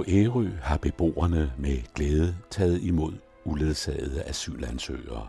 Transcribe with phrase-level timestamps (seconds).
[0.00, 3.12] På Ærø har beboerne med glæde taget imod
[3.44, 5.28] uledsagede asylansøgere.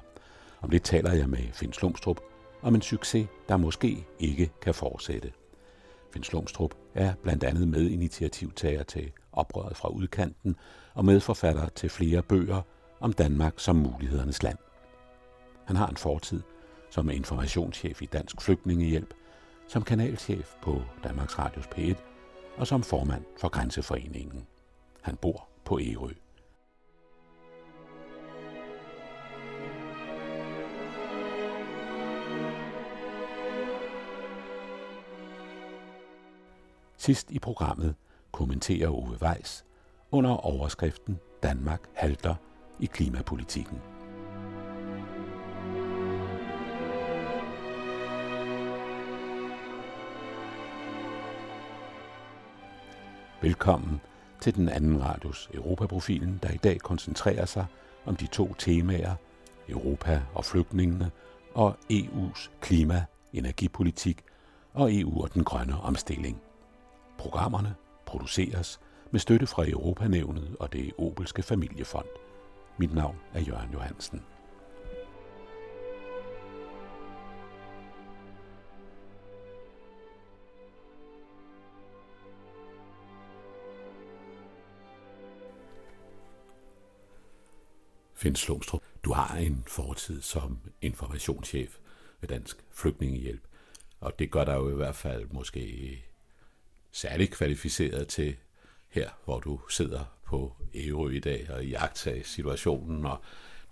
[0.62, 2.22] Om det taler jeg med Finn Slumstrup
[2.62, 5.32] om en succes, der måske ikke kan fortsætte.
[6.13, 10.55] Finn Slumstrup er blandt andet medinitiativtager til oprøret fra udkanten
[10.94, 12.62] og medforfatter til flere bøger
[12.99, 14.58] om Danmark som mulighedernes land.
[15.66, 16.41] Han har en fortid
[16.90, 19.13] som informationschef i Dansk Flygtningehjælp,
[19.68, 21.96] som kanalchef på Danmarks Radios P1
[22.58, 24.48] og som formand for Grænseforeningen.
[25.02, 26.10] Han bor på Ærø.
[36.98, 37.96] Sidst i programmet
[38.32, 39.66] kommenterer Ove Weiss
[40.12, 42.35] under overskriften Danmark halter
[42.79, 43.79] i klimapolitikken.
[53.41, 54.02] Velkommen
[54.42, 57.66] til den anden radios Europaprofilen, der i dag koncentrerer sig
[58.06, 59.16] om de to temaer,
[59.70, 61.12] Europa og flygtningene,
[61.54, 64.22] og EU's klima, energipolitik
[64.74, 66.42] og EU og den grønne omstilling.
[67.18, 67.75] Programmerne
[68.06, 68.80] produceres
[69.12, 72.06] med støtte fra Europanævnet og det Obelske Familiefond.
[72.78, 74.22] Mit navn er Jørgen Johansen.
[88.22, 91.78] Finn Slumstrup, du har en fortid som informationschef
[92.19, 93.41] ved Dansk Flygtningehjælp,
[94.00, 96.06] og det gør dig jo i hvert fald måske
[96.91, 98.35] særligt kvalificeret til
[98.90, 103.22] her, hvor du sidder på Ærø i dag og jagter situationen, og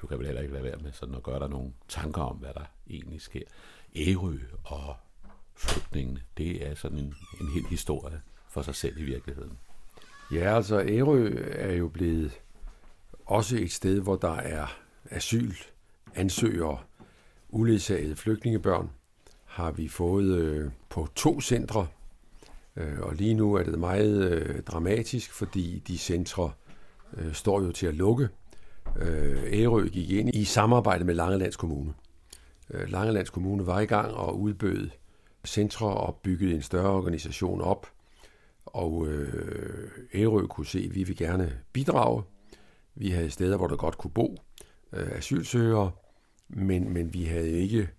[0.02, 2.38] du kan vel heller ikke lade være med sådan at gøre dig nogle tanker om,
[2.38, 3.44] hvad der egentlig sker.
[3.96, 4.96] Ærø og
[5.56, 9.58] flygtningene, det er sådan en, en hel historie for sig selv i virkeligheden.
[10.32, 12.40] Ja, altså Ærø er jo blevet
[13.30, 14.80] også et sted, hvor der er
[15.12, 15.54] asyl,
[16.16, 16.78] ansøgere,
[17.50, 18.90] uledsagede flygtningebørn,
[19.46, 21.88] har vi fået øh, på to centre.
[22.76, 26.52] Øh, og lige nu er det meget øh, dramatisk, fordi de centre
[27.18, 28.30] øh, står jo til at lukke.
[29.00, 31.94] Øh, Ærø gik ind i samarbejde med Langelands Kommune.
[32.70, 34.90] Øh, Langelands Kommune var i gang og udbød
[35.46, 37.88] centre og byggede en større organisation op.
[38.66, 42.24] Og øh, Ærø kunne se, at vi vil gerne bidrage
[43.00, 44.38] vi havde steder, hvor der godt kunne bo
[44.94, 45.92] øh, asylsøgere,
[46.50, 47.90] men, men vi havde ikke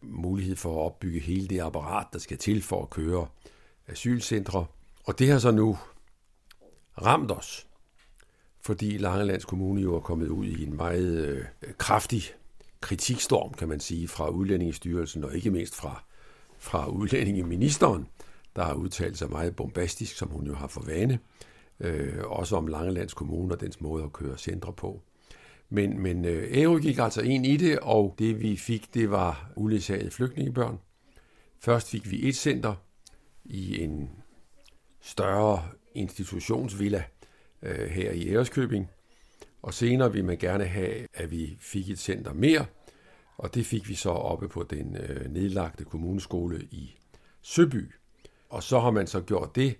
[0.00, 3.26] mulighed for at opbygge hele det apparat, der skal til for at køre
[3.88, 4.66] asylcentre.
[5.04, 5.78] Og det har så nu
[7.02, 7.66] ramt os,
[8.60, 11.44] fordi Langelands Kommune jo er kommet ud i en meget øh,
[11.78, 12.22] kraftig
[12.80, 16.04] kritikstorm, kan man sige, fra Udlændingestyrelsen og ikke mindst fra,
[16.58, 18.06] fra Udlændingeministeren,
[18.56, 21.18] der har udtalt sig meget bombastisk, som hun jo har for vane
[21.80, 25.02] øh, også om Langelands Kommune og dens måde at køre centre på.
[25.68, 29.50] Men, men øh, Ærø gik altså ind i det, og det vi fik, det var
[29.56, 30.78] uledsagede flygtningebørn.
[31.60, 32.74] Først fik vi et center
[33.44, 34.10] i en
[35.00, 35.62] større
[35.94, 37.04] institutionsvilla
[37.62, 38.90] øh, her i Æreskøbing,
[39.62, 42.66] og senere ville man gerne have, at vi fik et center mere,
[43.36, 46.98] og det fik vi så oppe på den øh, nedlagte kommuneskole i
[47.42, 47.90] Søby.
[48.48, 49.76] Og så har man så gjort det,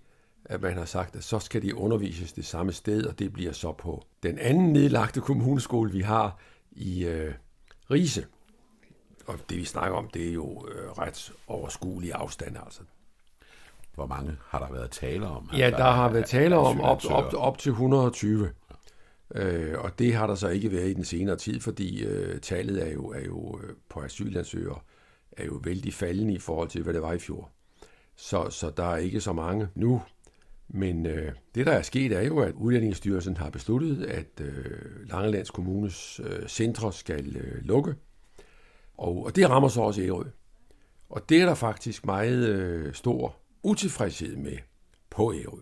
[0.48, 3.52] at man har sagt, at så skal de undervises det samme sted, og det bliver
[3.52, 6.38] så på den anden nedlagte kommuneskole, vi har
[6.70, 7.34] i øh,
[7.90, 8.26] Rise.
[9.26, 12.80] Og det vi snakker om, det er jo øh, ret overskuelig afstand, altså.
[13.94, 15.50] Hvor mange har der været tale om?
[15.56, 18.50] Ja, der, der har været tale om op, op, op til 120.
[19.34, 22.88] Øh, og det har der så ikke været i den senere tid, fordi øh, tallet
[22.88, 24.78] er jo, er jo øh, på asylansøgere
[25.36, 27.50] er jo vældig faldende i forhold til, hvad det var i fjor.
[28.16, 30.02] Så, så der er ikke så mange nu.
[30.68, 35.50] Men øh, det, der er sket, er jo, at Udlændingestyrelsen har besluttet, at øh, Langelands
[35.50, 37.94] Kommunes øh, centre skal øh, lukke.
[38.98, 40.24] Og, og det rammer så også Ærø.
[41.08, 44.58] Og det er der faktisk meget øh, stor utilfredshed med
[45.10, 45.60] på Ærø.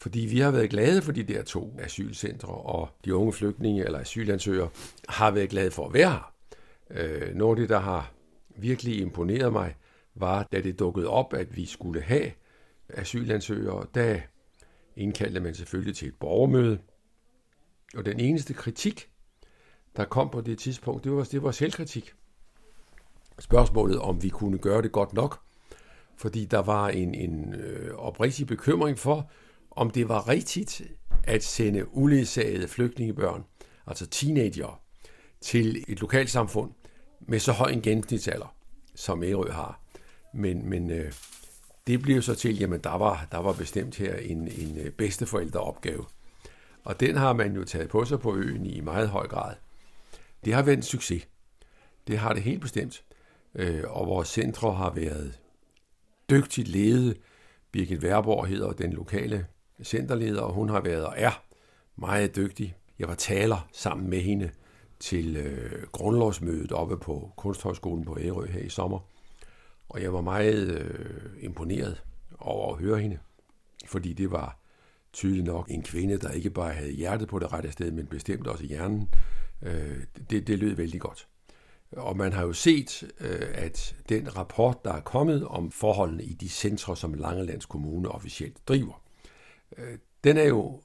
[0.00, 3.98] Fordi vi har været glade for de der to asylcentre, og de unge flygtninge eller
[3.98, 4.68] asylansøgere
[5.08, 6.32] har været glade for at være her.
[6.90, 8.12] Øh, noget af det, der har
[8.56, 9.74] virkelig imponeret mig,
[10.14, 12.30] var, da det dukkede op, at vi skulle have
[12.88, 14.20] asylansøgere, der
[14.96, 16.78] indkaldte man selvfølgelig til et borgermøde.
[17.96, 19.10] Og den eneste kritik,
[19.96, 22.14] der kom på det tidspunkt, det var, det var selvkritik.
[23.38, 25.40] Spørgsmålet, om vi kunne gøre det godt nok,
[26.16, 29.30] fordi der var en, en øh, oprigtig bekymring for,
[29.70, 30.82] om det var rigtigt
[31.24, 33.44] at sende uledsagede flygtningebørn,
[33.86, 34.80] altså teenager,
[35.40, 36.72] til et lokalsamfund
[37.20, 38.54] med så høj en gennemsnitsalder,
[38.94, 39.80] som Ærø har.
[40.34, 41.12] Men, men øh,
[41.88, 46.04] det blev så til, jamen der var, der var bestemt her en, en øh, bedsteforældreopgave.
[46.84, 49.54] Og den har man jo taget på sig på øen i meget høj grad.
[50.44, 51.28] Det har været en succes.
[52.06, 53.02] Det har det helt bestemt.
[53.54, 55.38] Øh, og vores centre har været
[56.30, 57.16] dygtigt ledet.
[57.72, 59.46] Birgit Værborg hedder den lokale
[59.82, 61.42] centerleder, og hun har været og er
[61.96, 62.76] meget dygtig.
[62.98, 64.50] Jeg var taler sammen med hende
[65.00, 68.98] til øh, grundlovsmødet oppe på Kunsthøjskolen på Ærø her i sommer.
[69.88, 72.02] Og jeg var meget øh, imponeret
[72.38, 73.18] over at høre hende,
[73.86, 74.58] fordi det var
[75.12, 78.46] tydeligt nok en kvinde, der ikke bare havde hjertet på det rette sted, men bestemt
[78.46, 79.08] også hjernen.
[79.62, 81.28] Øh, det, det lød vældig godt.
[81.92, 86.32] Og man har jo set, øh, at den rapport, der er kommet om forholdene i
[86.32, 89.02] de centre, som Langelands Kommune officielt driver,
[89.76, 90.82] øh, den er jo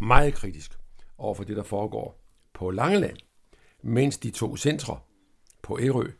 [0.00, 0.78] meget kritisk
[1.18, 2.20] over for det, der foregår
[2.52, 3.16] på Langeland,
[3.82, 4.98] mens de to centre
[5.62, 6.10] på Ærø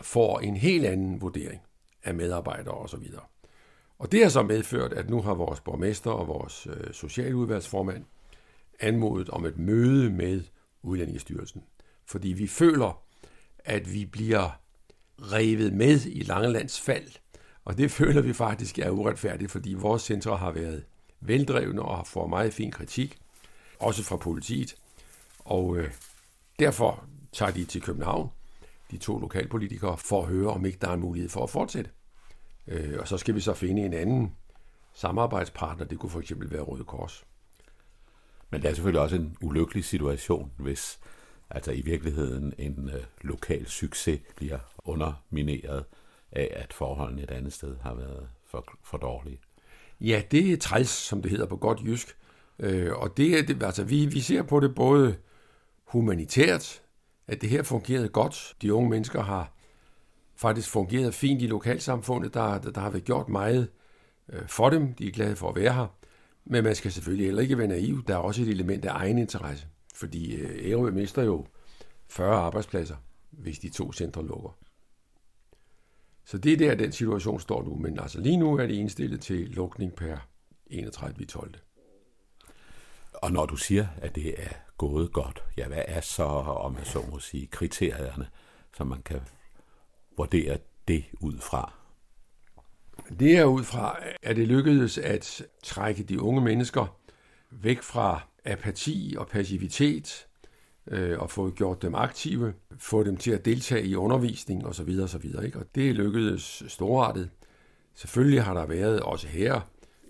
[0.00, 1.60] får en helt anden vurdering
[2.04, 3.04] af medarbejdere osv.
[3.98, 8.04] Og det har så medført, at nu har vores borgmester og vores øh, socialudvalgsformand
[8.80, 10.42] anmodet om et møde med
[10.82, 11.62] Udlændingestyrelsen.
[12.06, 13.02] Fordi vi føler,
[13.58, 14.60] at vi bliver
[15.18, 17.08] revet med i Langelands fald.
[17.64, 20.84] Og det føler vi faktisk er uretfærdigt, fordi vores centre har været
[21.20, 23.18] veldrevne og har fået meget fin kritik,
[23.78, 24.76] også fra politiet.
[25.38, 25.90] Og øh,
[26.58, 28.30] derfor tager de til København,
[28.90, 31.90] de to lokalpolitikere, for at høre, om ikke der er en mulighed for at fortsætte.
[32.66, 34.32] Øh, og så skal vi så finde en anden
[34.94, 35.84] samarbejdspartner.
[35.84, 37.24] Det kunne for eksempel være Røde Kors.
[38.50, 41.00] Men det er selvfølgelig også en ulykkelig situation, hvis
[41.50, 45.84] altså i virkeligheden en øh, lokal succes bliver undermineret
[46.32, 49.38] af, at forholdene et andet sted har været for, for dårlige.
[50.00, 52.16] Ja, det er træls, som det hedder på godt jysk.
[52.58, 55.16] Øh, og det er det, altså vi, vi ser på det både
[55.84, 56.82] humanitært,
[57.28, 58.54] at det her fungerede godt.
[58.62, 59.52] De unge mennesker har
[60.36, 62.34] faktisk fungeret fint i lokalsamfundet.
[62.34, 63.68] Der, der, der har været gjort meget
[64.28, 64.94] øh, for dem.
[64.94, 65.86] De er glade for at være her.
[66.44, 68.04] Men man skal selvfølgelig heller ikke være naiv.
[68.04, 69.66] Der er også et element af egen interesse.
[69.94, 71.46] Fordi øh, Ærø mister jo
[72.08, 72.96] 40 arbejdspladser,
[73.30, 74.58] hvis de to centre lukker.
[76.24, 77.74] Så det er der, den situation står nu.
[77.74, 80.16] Men altså lige nu er det indstillet til lukning per
[80.72, 81.65] 31.12.
[83.22, 84.48] Og når du siger, at det er
[84.78, 88.28] gået godt, ja, hvad er så, om jeg så må sige, kriterierne,
[88.76, 89.20] som man kan
[90.16, 90.58] vurdere
[90.88, 91.72] det ud fra?
[93.18, 96.96] Det er ud fra, at det lykkedes at trække de unge mennesker
[97.50, 100.26] væk fra apati og passivitet,
[100.86, 104.98] øh, og få gjort dem aktive, få dem til at deltage i undervisning osv.
[105.02, 105.24] osv.
[105.44, 105.58] Ikke?
[105.58, 107.30] Og det lykkedes storartet.
[107.94, 109.60] Selvfølgelig har der været også her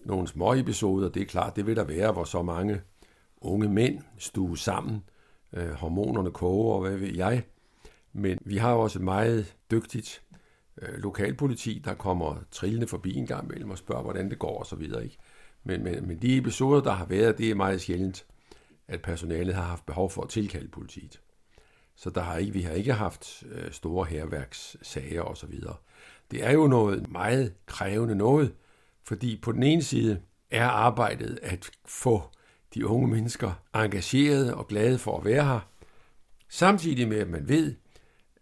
[0.05, 2.81] nogle små episoder, det er klart, det vil der være, hvor så mange
[3.47, 5.03] unge mænd stue sammen,
[5.53, 7.43] øh, hormonerne koger og hvad ved jeg.
[8.13, 10.23] Men vi har også et meget dygtigt
[10.83, 14.83] øh, lokalpoliti, der kommer trillende forbi en gang imellem og spørger, hvordan det går osv.
[14.83, 15.17] Ikke?
[15.65, 18.27] Men, men, men de episoder, der har været, det er meget sjældent,
[18.89, 21.21] at personalet har haft behov for at tilkalde politiet.
[21.97, 25.55] Så der har ikke, vi har ikke haft øh, store herværkssager osv.
[26.31, 28.55] Det er jo noget meget krævende noget,
[29.05, 32.23] fordi på den ene side er arbejdet at få
[32.75, 35.61] de unge mennesker engagerede og glade for at være her,
[36.49, 37.75] samtidig med, at man ved,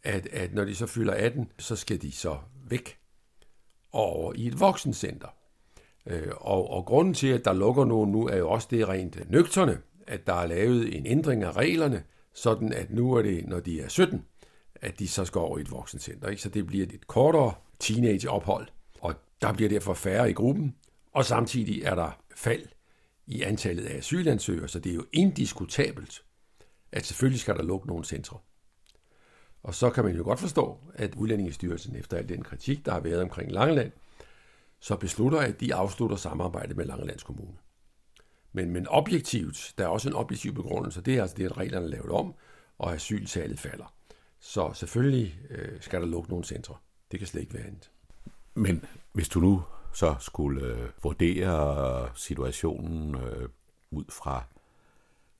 [0.02, 2.38] at, at når de så fylder 18, så skal de så
[2.68, 2.98] væk
[3.92, 5.28] over i et voksencenter.
[6.06, 9.30] Øh, og, og grunden til, at der lukker nogen nu, er jo også det rent
[9.30, 12.02] nøgterne, at der er lavet en ændring af reglerne,
[12.34, 14.24] sådan at nu er det, når de er 17,
[14.74, 16.28] at de så skal over i et voksencenter.
[16.28, 16.42] Ikke?
[16.42, 18.68] Så det bliver et kortere teenageophold,
[19.00, 20.74] og der bliver derfor færre i gruppen,
[21.12, 22.66] og samtidig er der fald
[23.26, 26.24] i antallet af asylansøgere, så det er jo indiskutabelt,
[26.92, 28.38] at selvfølgelig skal der lukke nogle centre.
[29.62, 33.00] Og så kan man jo godt forstå, at Udlændingestyrelsen efter al den kritik, der har
[33.00, 33.92] været omkring Langeland,
[34.80, 37.56] så beslutter, at de afslutter samarbejdet med Langelands Kommune.
[38.52, 41.86] Men, men objektivt, der er også en objektiv begrundelse, det er altså det, at reglerne
[41.86, 42.34] er lavet om,
[42.78, 43.94] og asyltallet falder.
[44.40, 46.74] Så selvfølgelig øh, skal der lukke nogle centre.
[47.10, 47.90] Det kan slet ikke være andet.
[48.54, 49.62] Men hvis du nu
[49.94, 53.48] så skulle øh, vurdere situationen øh,
[53.90, 54.44] ud fra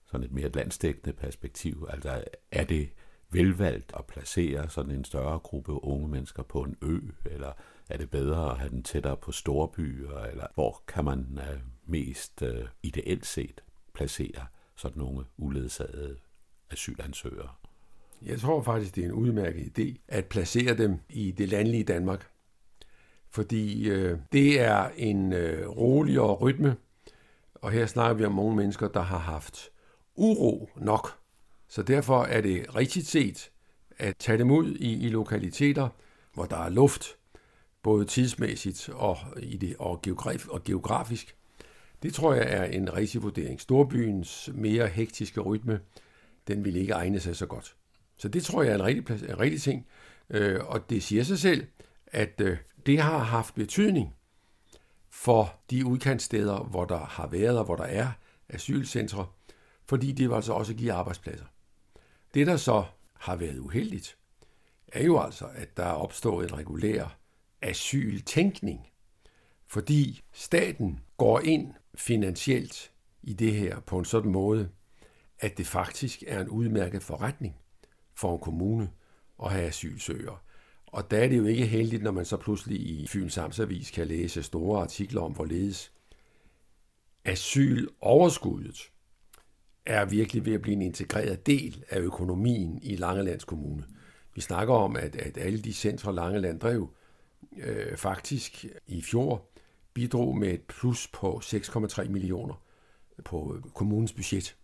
[0.05, 2.89] sådan et mere landstækkende perspektiv, altså er det
[3.31, 7.53] velvalgt at placere sådan en større gruppe unge mennesker på en ø, eller
[7.89, 12.43] er det bedre at have den tættere på storbyer, eller hvor kan man øh, mest
[12.43, 13.61] øh, ideelt set
[13.95, 14.47] placere
[14.77, 16.17] sådan nogle uledsagede
[16.71, 17.51] asylansøgere?
[18.23, 22.34] Jeg tror faktisk, det er en udmærket idé at placere dem i det landlige Danmark.
[23.35, 26.77] Fordi øh, det er en øh, roligere rytme,
[27.55, 29.71] og her snakker vi om mange mennesker, der har haft
[30.15, 31.19] uro nok.
[31.69, 33.51] Så derfor er det rigtigt set
[33.99, 35.89] at tage dem ud i, i lokaliteter,
[36.35, 37.17] hvor der er luft,
[37.83, 41.37] både tidsmæssigt og, i det, og, geograf, og geografisk.
[42.03, 43.61] Det tror jeg er en rigtig vurdering.
[43.61, 45.81] Storbyens mere hektiske rytme,
[46.49, 47.75] den vil ikke egne sig så godt.
[48.17, 49.87] Så det tror jeg er en rigtig, en rigtig ting.
[50.31, 51.67] Øh, og det siger sig selv,
[52.15, 54.15] at øh, det har haft betydning
[55.11, 58.13] for de udkantssteder, hvor der har været og hvor der er
[58.49, 59.27] asylcentre,
[59.87, 61.45] fordi det vil altså også give arbejdspladser.
[62.35, 64.19] Det, der så har været uheldigt,
[64.93, 67.19] er jo altså, at der er opstået en regulær
[67.63, 68.89] asyltænkning,
[69.67, 72.93] fordi staten går ind finansielt
[73.23, 74.69] i det her på en sådan måde,
[75.39, 77.57] at det faktisk er en udmærket forretning
[78.15, 78.91] for en kommune
[79.45, 80.39] at have asylsøgere.
[80.95, 84.07] Og der er det jo ikke heldigt, når man så pludselig i Fyns Amtsavis kan
[84.07, 85.93] læse store artikler om, hvorledes
[87.25, 88.91] asyloverskuddet
[89.87, 93.85] er virkelig ved at blive en integreret del af økonomien i Langelands Kommune.
[94.35, 96.95] Vi snakker om, at, at alle de centre, Langeland drev,
[97.57, 99.51] øh, faktisk i fjor
[99.95, 102.63] bidrog med et plus på 6,3 millioner
[103.25, 104.57] på øh, kommunens budget.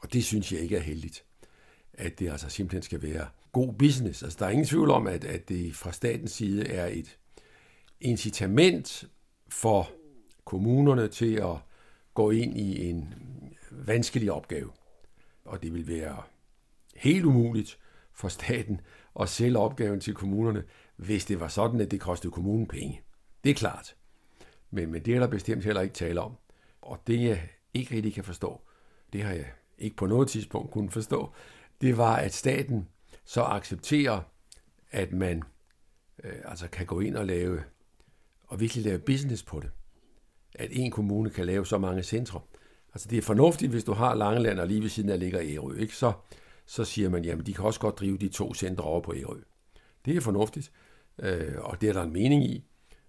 [0.00, 1.24] Og det synes jeg ikke er heldigt,
[1.92, 4.22] at det altså simpelthen skal være god business.
[4.22, 7.18] Altså der er ingen tvivl om, at, at det fra statens side er et
[8.00, 9.04] incitament
[9.48, 9.90] for
[10.44, 11.56] kommunerne til at
[12.14, 13.14] gå ind i en
[13.70, 14.70] vanskelig opgave.
[15.44, 16.22] Og det vil være
[16.96, 17.78] helt umuligt
[18.12, 18.80] for staten
[19.20, 20.64] at sælge opgaven til kommunerne,
[20.96, 23.00] hvis det var sådan, at det kostede kommunen penge.
[23.44, 23.96] Det er klart.
[24.70, 26.32] Men, men det er der bestemt heller ikke tale om.
[26.82, 28.60] Og det jeg ikke rigtig kan forstå,
[29.12, 29.46] det har jeg
[29.78, 31.32] ikke på noget tidspunkt kunnet forstå,
[31.80, 32.88] det var, at staten
[33.28, 34.20] så accepterer,
[34.90, 35.42] at man
[36.24, 37.62] øh, altså kan gå ind og lave,
[38.46, 39.70] og virkelig lave business på det.
[40.54, 42.40] At en kommune kan lave så mange centre.
[42.94, 45.76] Altså det er fornuftigt, hvis du har Langeland, og lige ved siden af ligger Ærø,
[45.76, 45.96] ikke?
[45.96, 46.12] Så,
[46.66, 49.40] så siger man, jamen de kan også godt drive de to centre over på Ærø.
[50.04, 50.72] Det er fornuftigt,
[51.18, 52.64] øh, og det er der en mening i,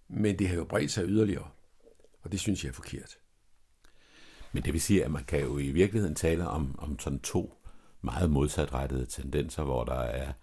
[0.07, 1.47] men det har jo bredt sig yderligere,
[2.21, 3.17] og det synes jeg er forkert.
[4.51, 7.58] Men det vil sige, at man kan jo i virkeligheden tale om, om sådan to
[8.01, 10.33] meget modsatrettede tendenser, hvor der er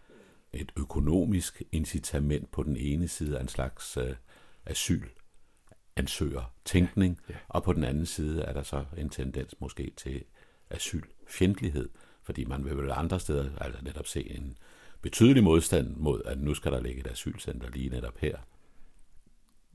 [0.53, 4.15] et økonomisk incitament på den ene side af en slags øh,
[4.67, 5.09] asyl
[5.97, 7.39] ansøger tænkning, ja, ja.
[7.49, 10.25] og på den anden side er der så en tendens måske til
[10.71, 11.89] asylfjendtlighed,
[12.23, 14.59] fordi man vil vel andre steder altså netop se en
[15.03, 18.37] betydelig modstand mod, at nu skal der ligge et asylcenter lige netop her.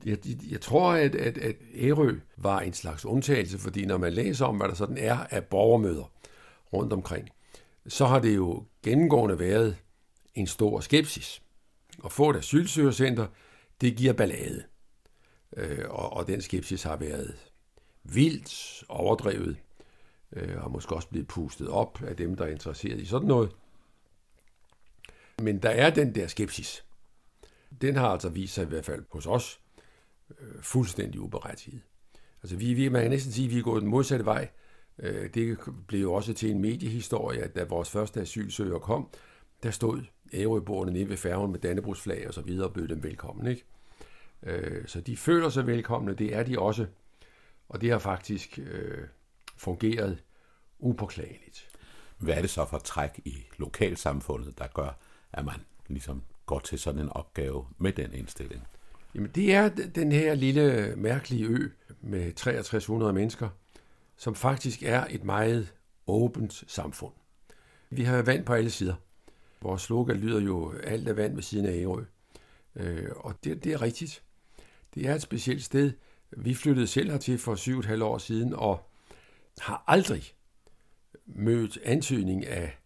[0.04, 0.18] Jeg,
[0.50, 4.56] jeg tror, at, at, at Ærø var en slags undtagelse, fordi når man læser om,
[4.56, 6.12] hvad der sådan er af borgermøder
[6.72, 7.28] rundt omkring,
[7.88, 9.76] så har det jo gennemgående været
[10.34, 11.42] en stor skepsis.
[12.04, 13.26] At få et asylsøgercenter,
[13.80, 14.64] det giver ballade.
[15.56, 17.34] Øh, og, og den skepsis har været
[18.02, 19.56] vildt overdrevet,
[20.32, 23.50] øh, og måske også blevet pustet op af dem, der er interesseret i sådan noget.
[25.38, 26.84] Men der er den der skepsis.
[27.80, 29.60] Den har altså vist sig i hvert fald hos os
[30.40, 31.80] øh, fuldstændig uberettiget.
[32.42, 34.48] Altså vi, vi, man kan næsten sige, at vi er gået den modsatte vej.
[35.02, 39.08] Øh, det blev jo også til en mediehistorie, at da vores første asylsøger kom,
[39.62, 40.02] der stod
[40.34, 43.46] ærøboerne nede ved færgen med Dannebrugsflag og så videre og bød dem velkommen.
[43.46, 43.64] Ikke?
[44.42, 46.86] Øh, så de føler sig velkomne, det er de også.
[47.68, 49.04] Og det har faktisk øh,
[49.56, 50.22] fungeret
[50.78, 51.68] upåklageligt.
[52.18, 54.98] Hvad er det så for træk i lokalsamfundet, der gør,
[55.32, 55.54] at man
[55.88, 58.62] ligesom går til sådan en opgave med den indstilling?
[59.14, 61.68] Jamen det er den her lille mærkelige ø
[62.00, 63.48] med 6300 mennesker,
[64.22, 65.72] som faktisk er et meget
[66.06, 67.12] åbent samfund.
[67.90, 68.94] Vi har vand på alle sider.
[69.60, 72.04] Vores slogan lyder jo, alt er vand ved siden af Ærø.
[72.76, 74.22] Øh, og det, det er rigtigt.
[74.94, 75.92] Det er et specielt sted.
[76.30, 78.90] Vi flyttede selv hertil for syv et halvt år siden, og
[79.58, 80.22] har aldrig
[81.26, 82.78] mødt antydning af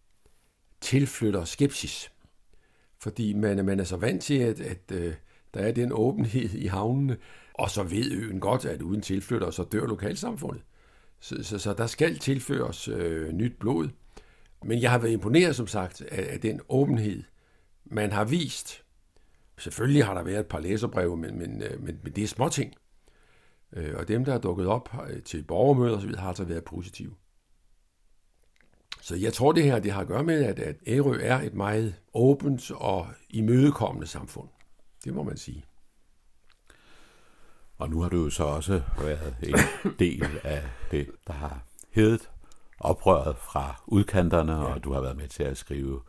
[0.81, 2.11] tilflytter skepsis.
[2.99, 5.13] Fordi man, man er så vant til, at, at øh,
[5.53, 7.17] der er den åbenhed i havnene,
[7.53, 10.63] og så ved øen godt, at uden tilflytter, så dør lokalsamfundet.
[11.19, 13.89] Så, så, så der skal tilføres øh, nyt blod.
[14.63, 17.23] Men jeg har været imponeret, som sagt, af, af den åbenhed,
[17.85, 18.83] man har vist
[19.57, 22.73] Selvfølgelig har der været et par læserbreve, men, men, øh, men, men det er småting.
[23.73, 27.15] Øh, og dem, der er dukket op øh, til borgermøder osv., har altså været positive.
[29.01, 31.53] Så jeg tror, det her det har at gøre med, at, at Ærø er et
[31.53, 34.49] meget åbent og imødekommende samfund.
[35.03, 35.65] Det må man sige.
[37.77, 39.55] Og nu har du jo så også været en
[39.99, 42.29] del af det, der har heddet
[42.79, 44.73] oprøret fra udkanterne, ja.
[44.73, 46.01] og du har været med til at skrive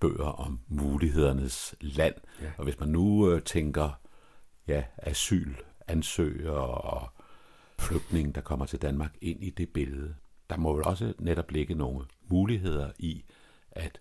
[0.00, 2.14] bøger om mulighedernes land.
[2.42, 2.50] Ja.
[2.58, 4.00] Og hvis man nu øh, tænker
[4.68, 5.54] ja, asyl,
[5.88, 7.10] ansøger og
[7.78, 10.14] flygtninge, der kommer til Danmark ind i det billede,
[10.50, 13.24] der må vel også netop ligge nogle muligheder i,
[13.70, 14.00] at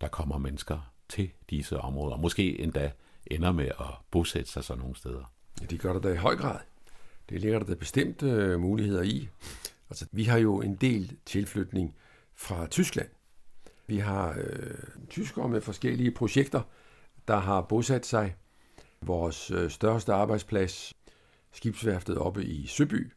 [0.00, 2.16] der kommer mennesker til disse områder.
[2.16, 2.92] Måske endda
[3.26, 5.33] ender med at bosætte sig sådan nogle steder.
[5.60, 6.58] Ja, det gør der da i høj grad.
[7.28, 9.28] Det ligger der da bestemte øh, muligheder i.
[9.90, 11.94] Altså, vi har jo en del tilflytning
[12.34, 13.08] fra Tyskland.
[13.86, 14.74] Vi har øh,
[15.10, 16.62] tyskere med forskellige projekter,
[17.28, 18.34] der har bosat sig.
[19.00, 20.94] Vores øh, største arbejdsplads,
[21.52, 23.12] skibsværftet oppe i Søby,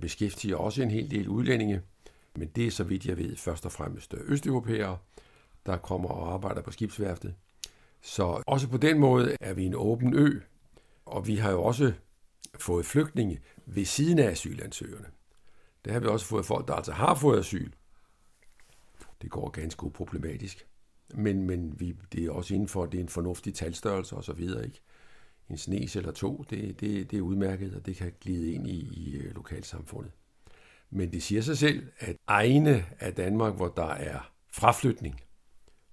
[0.00, 1.80] beskæftiger også en hel del udlændinge.
[2.36, 4.98] Men det er, så vidt jeg ved, først og fremmest øh, østeuropæere,
[5.66, 7.34] der kommer og arbejder på skibsværftet.
[8.02, 10.40] Så også på den måde er vi en åben ø,
[11.14, 11.92] og vi har jo også
[12.58, 15.06] fået flygtninge ved siden af asylansøgerne.
[15.84, 17.72] Der har vi også fået folk, der altså har fået asyl.
[19.22, 20.66] Det går ganske uproblematisk.
[21.14, 24.40] Men, men vi, det er også inden for, det er en fornuftig talstørrelse osv.
[24.40, 24.80] Ikke?
[25.50, 28.78] En snes eller to, det, det, det er udmærket, og det kan glide ind i,
[28.92, 30.12] i øh, lokalsamfundet.
[30.90, 35.20] Men det siger sig selv, at egne af Danmark, hvor der er fraflytning,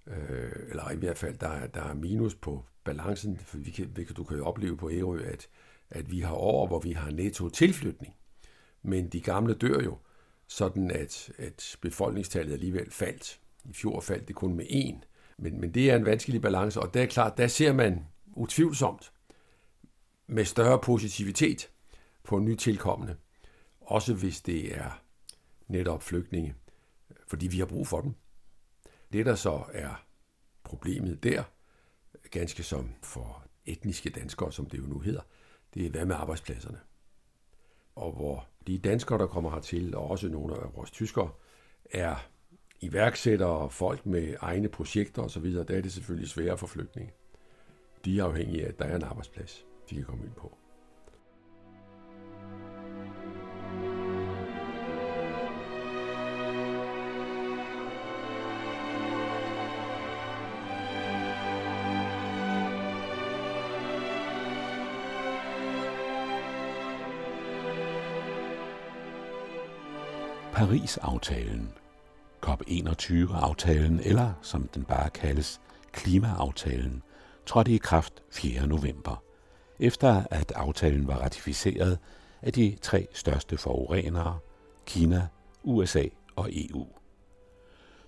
[0.07, 3.93] øh, eller i hvert fald der, er, der er minus på balancen, for vi kan,
[4.17, 5.47] du kan jo opleve på Ærø, at,
[5.89, 8.15] at vi har år, hvor vi har netto tilflytning.
[8.81, 9.97] Men de gamle dør jo,
[10.47, 13.39] sådan at, at befolkningstallet alligevel faldt.
[13.63, 15.03] I fjor faldt det kun med en.
[15.37, 19.11] Men, men det er en vanskelig balance, og der er klart, der ser man utvivlsomt
[20.27, 21.69] med større positivitet
[22.23, 23.15] på nytilkommende.
[23.81, 25.01] Også hvis det er
[25.67, 26.55] netop flygtninge,
[27.27, 28.13] fordi vi har brug for dem.
[29.13, 30.05] Det, der så er
[30.63, 31.43] problemet der,
[32.31, 35.21] ganske som for etniske danskere, som det jo nu hedder,
[35.73, 36.79] det er hvad med arbejdspladserne.
[37.95, 41.29] Og hvor de danskere, der kommer hertil, og også nogle af vores tyskere,
[41.91, 42.15] er
[42.79, 47.13] iværksættere, folk med egne projekter osv., der er det selvfølgelig sværere for flygtninge.
[48.05, 50.57] De er afhængige af, at der er en arbejdsplads, de kan komme ind på.
[70.71, 71.73] Paris-aftalen,
[72.45, 77.03] COP21-aftalen, eller som den bare kaldes, klimaaftalen,
[77.45, 78.67] trådte i kraft 4.
[78.67, 79.23] november,
[79.79, 81.99] efter at aftalen var ratificeret
[82.41, 84.39] af de tre største forurenere,
[84.85, 85.27] Kina,
[85.63, 86.03] USA
[86.35, 86.87] og EU.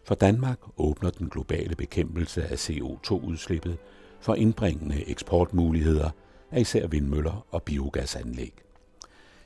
[0.04, 3.78] For Danmark åbner den globale bekæmpelse af CO2-udslippet
[4.19, 6.10] for indbringende eksportmuligheder
[6.52, 8.54] af især vindmøller og biogasanlæg.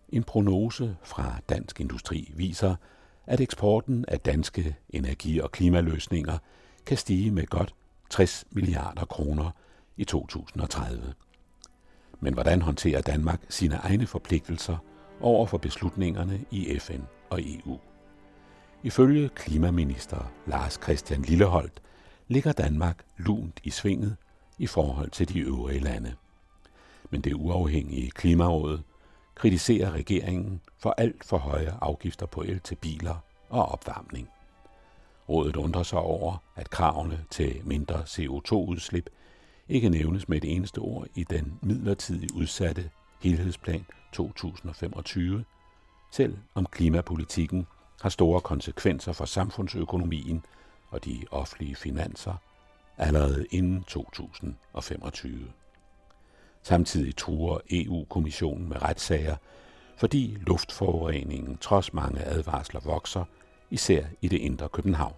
[0.10, 2.76] En prognose fra Dansk Industri viser,
[3.28, 6.38] at eksporten af danske energi- og klimaløsninger
[6.86, 7.76] kan stige med godt
[8.10, 9.52] 60 milliarder kroner
[9.98, 11.14] i 2030.
[12.20, 14.78] Men hvordan håndterer Danmark sine egne forpligtelser
[15.22, 17.80] over for beslutningerne i FN og EU?
[18.84, 21.82] Ifølge klimaminister Lars Christian Lilleholdt
[22.28, 24.16] ligger Danmark lunt i svinget
[24.58, 26.14] i forhold til de øvrige lande.
[27.10, 28.80] Men det uafhængige Klimaråd
[29.38, 33.16] kritiserer regeringen for alt for høje afgifter på el til biler
[33.50, 34.30] og opvarmning.
[35.30, 39.10] Rådet undrer sig over, at kravene til mindre CO2-udslip
[39.70, 42.90] ikke nævnes med et eneste ord i den midlertidigt udsatte
[43.22, 45.46] helhedsplan 2025,
[46.12, 47.68] selv om klimapolitikken
[48.02, 50.46] har store konsekvenser for samfundsøkonomien
[50.90, 52.34] og de offentlige finanser
[52.98, 55.48] allerede inden 2025.
[56.68, 59.36] Samtidig truer EU-kommissionen med retssager,
[59.98, 63.24] fordi luftforureningen trods mange advarsler vokser,
[63.70, 65.16] især i det indre København.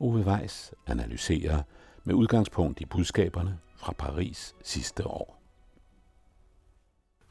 [0.00, 1.62] Ove Weiss analyserer
[2.04, 5.42] med udgangspunkt i budskaberne fra Paris sidste år.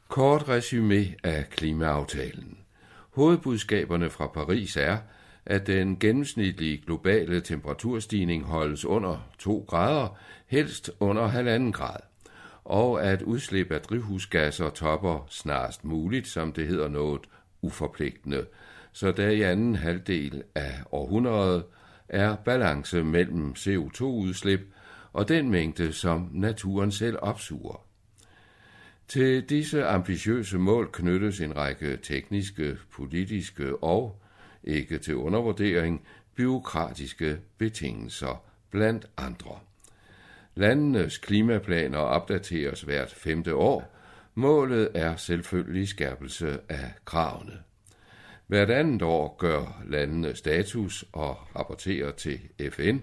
[0.08, 2.58] Kort resume af klimaaftalen.
[3.10, 4.98] Hovedbudskaberne fra Paris er,
[5.46, 10.08] at den gennemsnitlige globale temperaturstigning holdes under 2 grader,
[10.46, 11.28] helst under
[11.66, 12.09] 1,5 grad
[12.64, 17.20] og at udslip af drivhusgasser topper snarest muligt, som det hedder noget
[17.62, 18.46] uforpligtende,
[18.92, 21.64] så der i anden halvdel af århundredet
[22.08, 24.60] er balance mellem CO2-udslip
[25.12, 27.84] og den mængde, som naturen selv opsuger.
[29.08, 34.22] Til disse ambitiøse mål knyttes en række tekniske, politiske og,
[34.64, 36.02] ikke til undervurdering,
[36.34, 39.58] byråkratiske betingelser blandt andre.
[40.60, 43.96] Landenes klimaplaner opdateres hvert femte år.
[44.34, 47.52] Målet er selvfølgelig skærpelse af kravene.
[48.46, 52.98] Hvert andet år gør landene status og rapporterer til FN.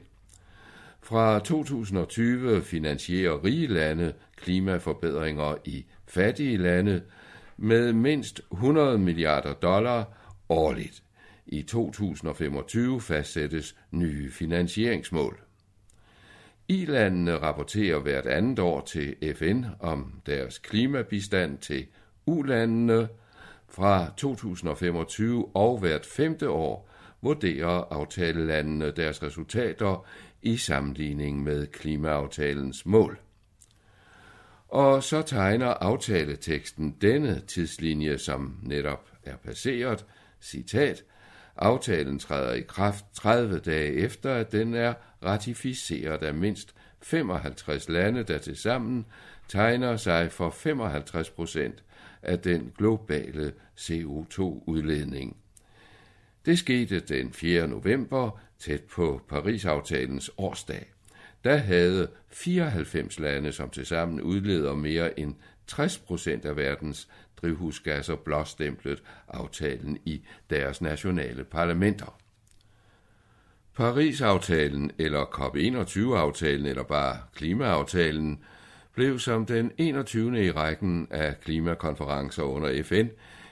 [1.02, 7.02] Fra 2020 finansierer rige lande klimaforbedringer i fattige lande
[7.58, 10.06] med mindst 100 milliarder dollar
[10.50, 11.04] årligt.
[11.46, 15.47] I 2025 fastsættes nye finansieringsmål.
[16.70, 21.88] I-landene rapporterer hvert andet år til FN om deres klimabistand til
[22.26, 23.08] U-landene
[23.70, 26.90] fra 2025 og hvert femte år
[27.22, 30.06] vurderer aftalelandene deres resultater
[30.42, 33.20] i sammenligning med klimaaftalens mål.
[34.68, 40.06] Og så tegner aftaleteksten denne tidslinje, som netop er passeret,
[40.42, 41.04] citat,
[41.58, 48.24] Aftalen træder i kraft 30 dage efter, at den er ratificeret af mindst 55 lande,
[48.24, 49.06] der tilsammen
[49.48, 51.84] tegner sig for 55 procent
[52.22, 55.38] af den globale CO2-udledning.
[56.46, 57.68] Det skete den 4.
[57.68, 60.86] november tæt på Paris-aftalens årsdag.
[61.44, 65.36] Da havde 94 lande, som tilsammen udleder mere end
[65.68, 67.08] 60 procent af verdens
[67.42, 72.20] drivhusgasser, blåstemplet aftalen i deres nationale parlamenter.
[73.78, 78.40] Paris-aftalen eller COP21-aftalen eller bare klimaaftalen
[78.94, 80.46] blev som den 21.
[80.46, 83.08] i rækken af klimakonferencer under FN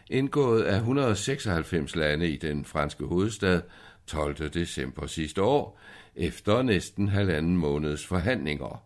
[0.10, 3.62] indgået af 196 lande i den franske hovedstad
[4.08, 4.50] 12.
[4.50, 5.80] december sidste år,
[6.16, 8.84] efter næsten halvanden måneds forhandlinger,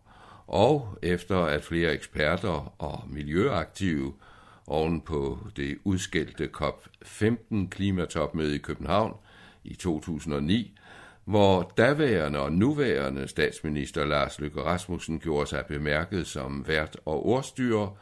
[0.48, 4.14] og efter at flere eksperter og miljøaktive
[4.68, 9.14] oven på det udskældte COP15 klimatopmøde i København
[9.64, 10.79] i 2009,
[11.26, 17.98] hvor daværende og nuværende statsminister Lars Løkke Rasmussen gjorde sig bemærket som vært og ordstyrer,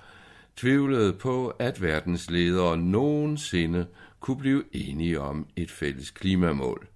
[0.55, 3.87] tvivlede på, at verdens ledere nogensinde
[4.19, 6.87] kunne blive enige om et fælles klimamål.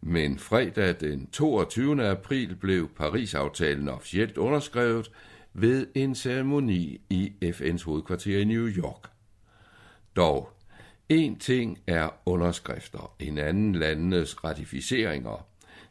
[0.00, 2.08] Men fredag den 22.
[2.08, 5.10] april blev Paris-aftalen officielt underskrevet
[5.52, 9.10] ved en ceremoni i FN's hovedkvarter i New York.
[10.16, 10.53] Dog,
[11.08, 15.46] en ting er underskrifter, en anden landenes ratificeringer.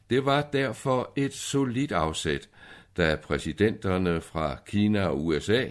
[0.10, 2.50] Det var derfor et solidt afsæt,
[2.98, 5.66] da præsidenterne fra Kina og USA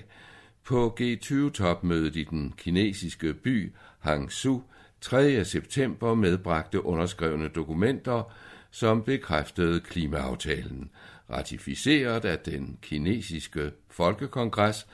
[0.64, 4.62] på G20-topmødet i den kinesiske by Hangzhou
[5.00, 5.44] 3.
[5.44, 8.32] september medbragte underskrevne dokumenter,
[8.70, 10.90] som bekræftede klimaaftalen,
[11.30, 14.86] ratificeret af den kinesiske folkekongres,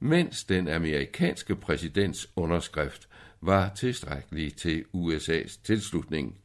[0.00, 3.08] mens den amerikanske præsidents underskrift
[3.40, 6.38] var tilstrækkelig til USA's tilslutning.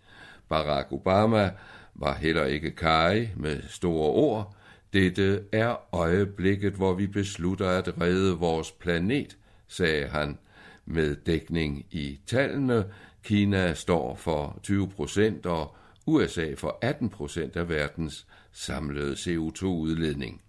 [0.50, 1.52] Barack Obama
[1.96, 4.56] var heller ikke kaj med store ord.
[4.94, 10.38] Dette er øjeblikket, hvor vi beslutter at redde vores planet, sagde han
[10.86, 12.86] med dækning i tallene.
[13.24, 15.76] Kina står for 20 procent og
[16.06, 20.42] USA for 18 procent af verdens samlede CO2-udledning.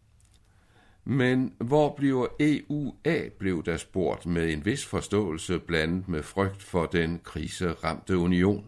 [1.04, 6.62] Men hvor bliver EU af, blev der spurgt med en vis forståelse blandet med frygt
[6.62, 8.64] for den kriseramte union.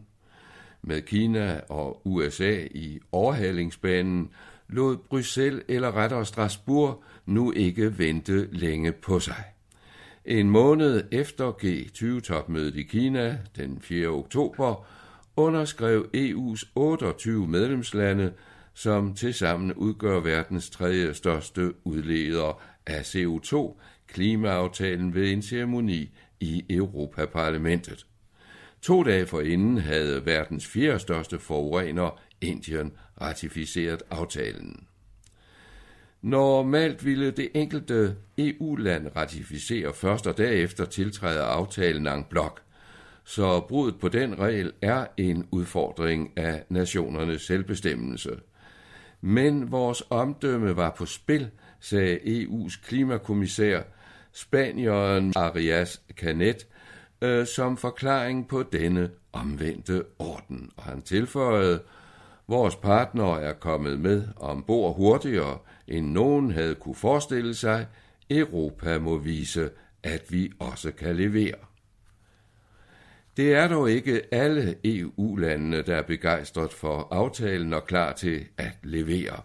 [0.82, 4.30] Med Kina og USA i overhalingsbanen
[4.68, 9.44] lod Bruxelles eller rettere Strasbourg nu ikke vente længe på sig.
[10.24, 14.08] En måned efter G20-topmødet i Kina den 4.
[14.08, 14.86] oktober
[15.36, 18.32] underskrev EU's 28 medlemslande,
[18.74, 26.10] som tilsammen udgør verdens tredje største udleder af CO2, klimaaftalen ved en ceremoni
[26.40, 28.06] i Europaparlamentet.
[28.82, 34.87] To dage forinden havde verdens fjerde største forurener, Indien, ratificeret aftalen.
[36.22, 42.62] Normalt ville det enkelte EU-land ratificere først og derefter tiltræde aftalen en blok,
[43.24, 48.30] så bruddet på den regel er en udfordring af nationernes selvbestemmelse.
[49.26, 53.82] Men vores omdømme var på spil, sagde EU's klimakommissær,
[54.32, 56.66] spanieren Arias Canet,
[57.22, 60.70] øh, som forklaring på denne omvendte orden.
[60.76, 61.82] Og han tilføjede,
[62.48, 65.58] vores partnere er kommet med ombord hurtigere,
[65.88, 67.87] end nogen havde kunne forestille sig.
[68.30, 69.70] Europa må vise,
[70.02, 71.54] at vi også kan levere.
[73.36, 78.72] Det er dog ikke alle EU-landene, der er begejstret for aftalen og klar til at
[78.82, 79.40] levere.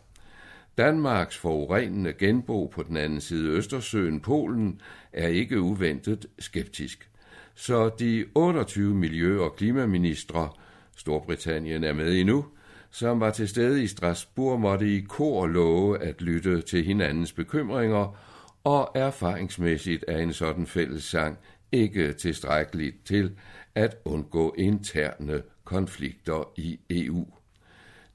[0.78, 4.82] Danmarks forurenende genbo på den anden side Østersøen, Polen,
[5.14, 7.10] er ikke uventet skeptisk.
[7.56, 10.50] Så de 28 miljø- og klimaministre,
[10.98, 12.46] Storbritannien er med endnu,
[12.92, 18.18] som var til stede i Strasbourg, måtte i kor love at lytte til hinandens bekymringer,
[18.64, 21.38] og erfaringsmæssigt er en sådan fælles sang
[21.72, 23.32] ikke tilstrækkeligt til
[23.80, 27.28] at undgå interne konflikter i EU.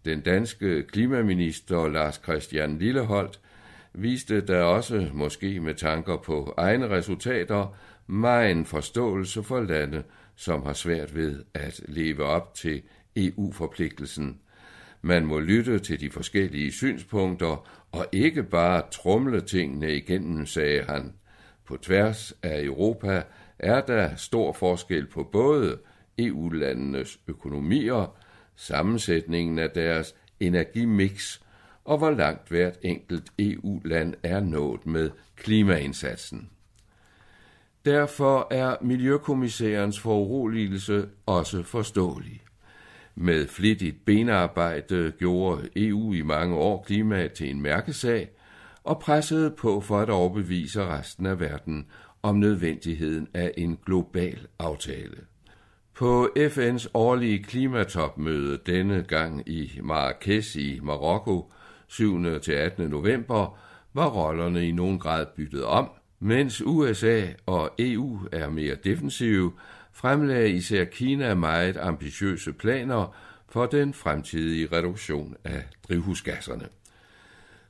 [0.04, 3.40] Den danske klimaminister Lars Christian Lilleholdt
[3.92, 10.02] viste der også, måske med tanker på egne resultater, meget forståelse for lande,
[10.36, 12.82] som har svært ved at leve op til
[13.16, 14.40] EU-forpligtelsen.
[15.02, 21.12] Man må lytte til de forskellige synspunkter og ikke bare trumle tingene igennem, sagde han.
[21.66, 23.22] På tværs af Europa
[23.58, 25.78] er der stor forskel på både
[26.18, 28.16] EU-landenes økonomier,
[28.56, 31.40] sammensætningen af deres energimix
[31.84, 36.50] og hvor langt hvert enkelt EU-land er nået med klimaindsatsen.
[37.84, 42.42] Derfor er Miljøkommissærens foruroligelse også forståelig.
[43.14, 48.30] Med flittigt benarbejde gjorde EU i mange år klimaet til en mærkesag
[48.84, 51.86] og pressede på for at overbevise resten af verden
[52.24, 55.16] om nødvendigheden af en global aftale.
[55.94, 61.52] På FN's årlige klimatopmøde denne gang i Marrakesh i Marokko
[61.88, 62.40] 7.
[62.40, 62.90] til 18.
[62.90, 63.58] november
[63.94, 69.52] var rollerne i nogen grad byttet om, mens USA og EU er mere defensive,
[69.92, 73.16] fremlagde især Kina meget ambitiøse planer
[73.48, 76.68] for den fremtidige reduktion af drivhusgasserne.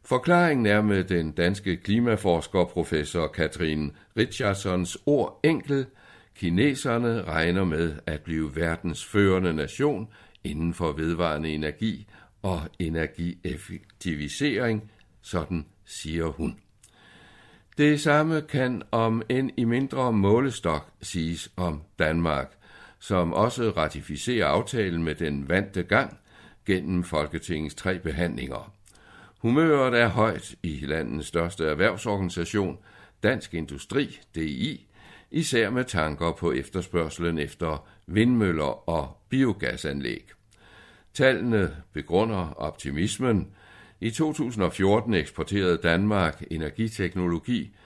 [0.06, 5.86] Forklaringen er med den danske klimaforsker professor Katrin Richardsons ord enkel.
[6.34, 10.08] Kineserne regner med at blive verdens førende nation
[10.44, 12.06] inden for vedvarende energi
[12.42, 14.90] og energieffektivisering,
[15.22, 16.58] sådan siger hun.
[17.78, 22.52] Det samme kan om en i mindre målestok siges om Danmark,
[22.98, 26.18] som også ratificerer aftalen med den vante gang
[26.66, 28.73] gennem Folketingets tre behandlinger.
[29.44, 32.78] Humøret er højt i landets største erhvervsorganisation,
[33.22, 34.86] Dansk Industri, DI,
[35.30, 40.30] især med tanker på efterspørgselen efter vindmøller og biogasanlæg.
[41.14, 43.48] Tallene begrunder optimismen.
[44.00, 47.76] I 2014 eksporterede Danmark energiteknologi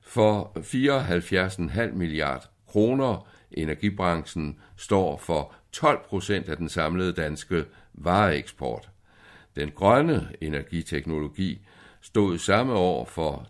[0.00, 3.28] for 74,5 milliard kroner.
[3.52, 8.90] Energibranchen står for 12 procent af den samlede danske vareeksport.
[9.58, 11.66] Den grønne energiteknologi
[12.00, 13.46] stod samme år for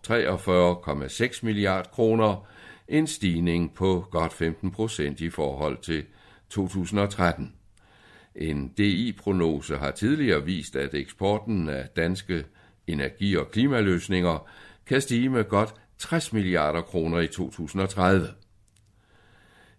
[1.32, 2.46] 43,6 milliard kroner,
[2.88, 6.04] en stigning på godt 15 procent i forhold til
[6.50, 7.52] 2013.
[8.34, 12.44] En DI-prognose har tidligere vist, at eksporten af danske
[12.86, 14.48] energi- og klimaløsninger
[14.86, 18.28] kan stige med godt 60 milliarder kroner i 2030.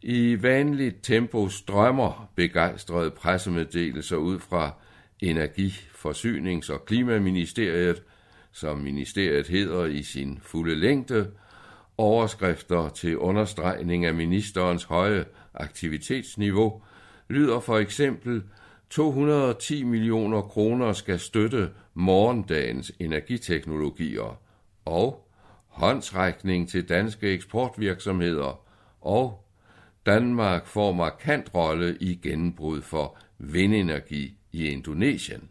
[0.02, 4.74] I vanligt tempo strømmer begejstrede pressemeddelelser ud fra
[5.24, 8.04] Energi-, Forsynings- og Klimaministeriet,
[8.52, 11.32] som ministeriet hedder i sin fulde længde,
[11.98, 16.82] overskrifter til understregning af ministerens høje aktivitetsniveau,
[17.30, 18.44] lyder for eksempel
[18.90, 24.40] 210 millioner kroner skal støtte morgendagens energiteknologier
[24.86, 25.28] og
[25.68, 28.66] håndsrækning til danske eksportvirksomheder
[29.02, 29.46] og
[30.06, 35.50] Danmark får markant rolle i gennembrud for vindenergi i Indonesien.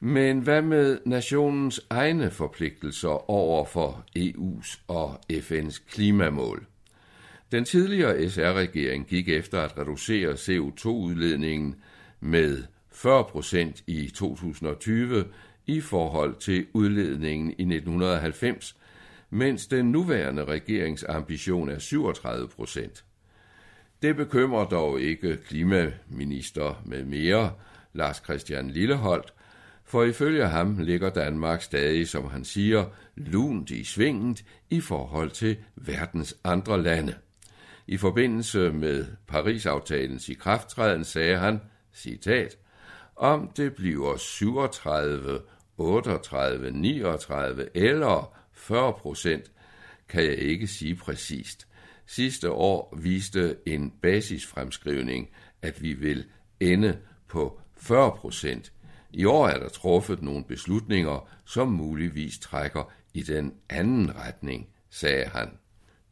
[0.00, 6.66] Men hvad med nationens egne forpligtelser over for EU's og FN's klimamål?
[7.52, 11.74] Den tidligere SR-regering gik efter at reducere CO2-udledningen
[12.20, 15.24] med 40 procent i 2020
[15.66, 18.76] i forhold til udledningen i 1990,
[19.30, 23.04] mens den nuværende regerings ambition er 37 procent.
[24.02, 27.52] Det bekymrer dog ikke klimaminister med mere,
[27.92, 29.32] Lars Christian Lilleholdt,
[29.84, 32.84] for ifølge ham ligger Danmark stadig, som han siger,
[33.16, 37.14] lunt i svinget i forhold til verdens andre lande.
[37.86, 41.60] I forbindelse med Paris-aftalens ikrafttræden sagde han,
[41.94, 42.56] citat,
[43.16, 45.40] om det bliver 37,
[45.78, 49.50] 38, 39 eller 40 procent,
[50.08, 51.66] kan jeg ikke sige præcist.
[52.06, 55.28] Sidste år viste en basisfremskrivning,
[55.62, 56.24] at vi vil
[56.60, 58.72] ende på 40 procent.
[59.12, 65.24] I år er der truffet nogle beslutninger, som muligvis trækker i den anden retning, sagde
[65.24, 65.50] han.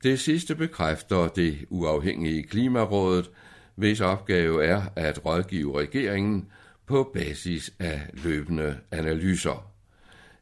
[0.03, 3.31] Det sidste bekræfter det uafhængige Klimarådet,
[3.75, 6.49] hvis opgave er at rådgive regeringen
[6.87, 9.71] på basis af løbende analyser.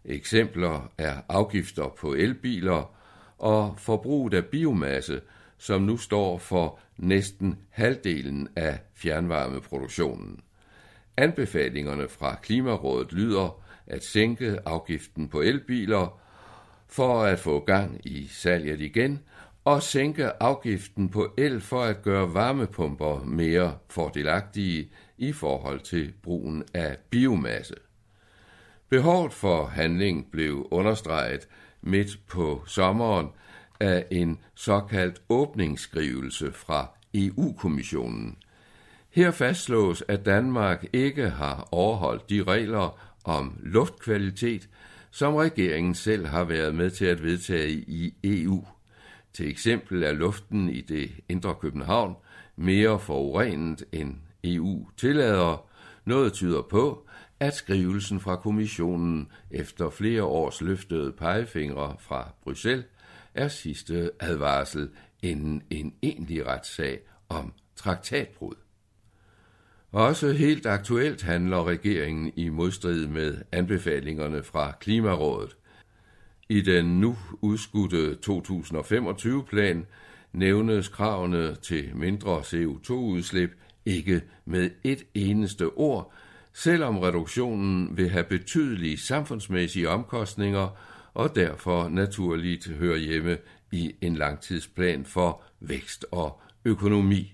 [0.05, 2.95] Eksempler er afgifter på elbiler
[3.38, 5.21] og forbruget af biomasse,
[5.62, 10.40] som nu står for næsten halvdelen af fjernvarmeproduktionen.
[11.16, 16.20] Anbefalingerne fra Klimarådet lyder at sænke afgiften på elbiler
[16.88, 19.20] for at få gang i salget igen
[19.64, 26.64] og sænke afgiften på el for at gøre varmepumper mere fordelagtige i forhold til brugen
[26.75, 27.75] af biomasse.
[28.88, 31.48] Behovet for handling blev understreget
[31.83, 33.29] midt på sommeren
[33.83, 38.37] af en såkaldt åbningsskrivelse fra EU-kommissionen.
[39.11, 44.68] Her fastslås, at Danmark ikke har overholdt de regler om luftkvalitet,
[45.11, 48.66] som regeringen selv har været med til at vedtage i EU.
[49.33, 52.16] Til eksempel er luften i det indre København
[52.57, 55.66] mere forurenet end EU tillader.
[56.05, 57.07] Noget tyder på,
[57.40, 62.85] at skrivelsen fra kommissionen efter flere års løftede pegefingre fra Bruxelles
[63.35, 64.90] er sidste advarsel
[65.23, 68.55] inden en egentlig retssag om traktatbrud.
[69.92, 75.57] Også helt aktuelt handler regeringen i modstrid med anbefalingerne fra Klimarådet.
[76.49, 79.87] I den nu udskudte 2025-plan
[80.33, 83.51] nævnes kravene til mindre CO2-udslip
[83.87, 86.12] ikke med et eneste ord,
[86.53, 90.68] selvom reduktionen vil have betydelige samfundsmæssige omkostninger
[91.14, 93.38] og derfor naturligt hører hjemme
[93.72, 97.33] i en langtidsplan for vækst og økonomi.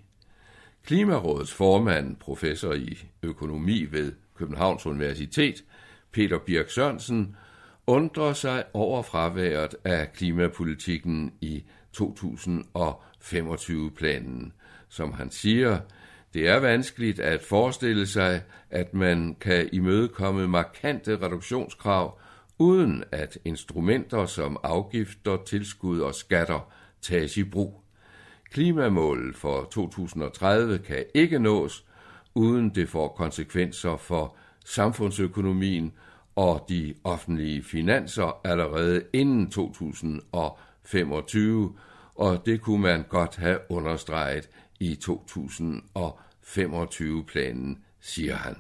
[0.85, 5.65] Klimarådets formand, professor i økonomi ved Københavns Universitet,
[6.13, 7.37] Peter Birk Sørensen,
[7.87, 11.65] undrer sig over fraværet af klimapolitikken i
[11.97, 14.53] 2025-planen.
[14.89, 15.79] Som han siger,
[16.35, 22.19] det er vanskeligt at forestille sig, at man kan imødekomme markante reduktionskrav,
[22.59, 27.83] uden at instrumenter som afgifter, tilskud og skatter tages i brug.
[28.51, 31.85] Klimamålet for 2030 kan ikke nås,
[32.35, 35.93] uden det får konsekvenser for samfundsøkonomien
[36.37, 41.73] og de offentlige finanser allerede inden 2025,
[42.15, 44.49] og det kunne man godt have understreget
[44.81, 48.57] i 2025-planen, siger han.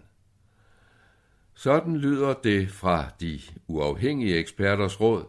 [1.58, 5.24] Sådan lyder det fra de uafhængige eksperters råd.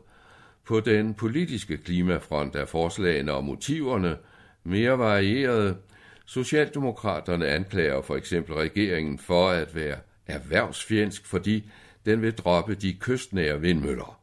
[0.66, 4.18] På den politiske klimafront er forslagene og motiverne
[4.64, 5.78] mere varierede.
[6.26, 11.72] Socialdemokraterne anklager for eksempel regeringen for at være erhvervsfjendsk, fordi
[12.06, 14.20] den vil droppe de kystnære vindmøller.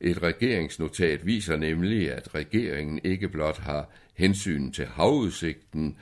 [0.00, 5.96] Et regeringsnotat viser nemlig, at regeringen ikke blot har hensyn til havudsigten,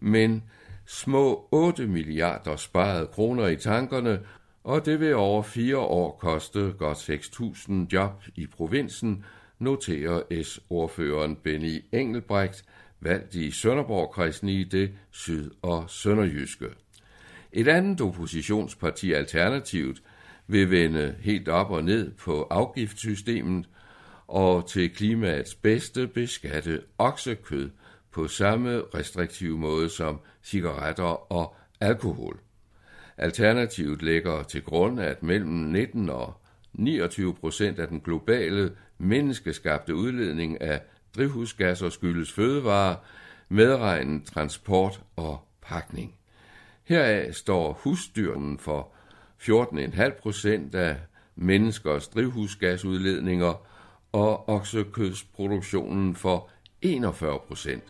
[0.00, 0.42] men
[0.86, 4.20] små 8 milliarder sparede kroner i tankerne,
[4.64, 9.24] og det vil over fire år koste godt 6.000 job i provinsen,
[9.58, 12.64] noterer S-ordføreren Benny Engelbrecht,
[13.00, 16.66] valgt i Sønderborg-kredsen i det syd- og sønderjyske.
[17.52, 20.02] Et andet oppositionsparti, Alternativet,
[20.46, 23.68] vil vende helt op og ned på afgiftssystemet
[24.28, 27.70] og til klimaets bedste beskatte oksekød
[28.10, 32.40] på samme restriktive måde som cigaretter og alkohol.
[33.22, 36.34] Alternativet lægger til grund, at mellem 19 og
[36.72, 40.80] 29 procent af den globale menneskeskabte udledning af
[41.16, 42.96] drivhusgasser skyldes fødevarer,
[43.48, 46.14] medregnet transport og pakning.
[46.84, 48.88] Heraf står husdyrene for
[49.42, 50.96] 14,5 procent af
[51.36, 53.66] menneskers drivhusgasudledninger
[54.12, 56.50] og oksekødsproduktionen for
[56.82, 57.84] 41 procent.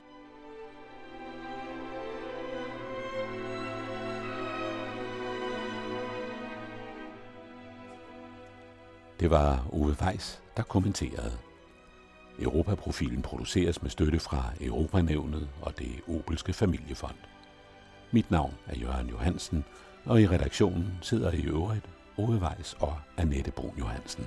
[9.21, 11.33] Det var Ove Weiss, der kommenterede.
[12.39, 17.17] Europaprofilen produceres med støtte fra Europanævnet og det Obelske Familiefond.
[18.11, 19.65] Mit navn er Jørgen Johansen,
[20.05, 24.27] og i redaktionen sidder i øvrigt Ove Weiss og Annette Brun Johansen.